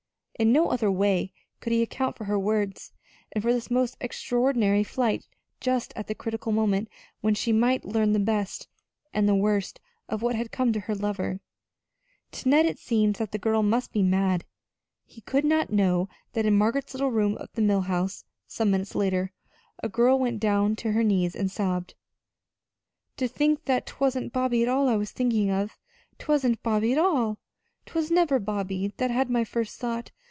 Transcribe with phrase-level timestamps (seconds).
[0.39, 2.93] In no other way could he account for her words,
[3.31, 5.27] and for this most extraordinary flight
[5.59, 6.89] just at the critical moment
[7.19, 8.67] when she might learn the best
[9.13, 9.79] and the worst
[10.09, 11.41] of what had come to her lover.
[12.31, 14.43] To Ned it seemed that the girl must be mad.
[15.05, 18.95] He could not know that in Margaret's little room at the Mill House some minutes
[18.95, 19.31] later,
[19.83, 21.93] a girl went down on her knees and sobbed:
[23.17, 25.77] "To think that 'twasn't Bobby at all that I was thinking of
[26.17, 27.37] 'twasn't Bobby at all!
[27.85, 30.09] 'Twas never Bobby that had my first thought.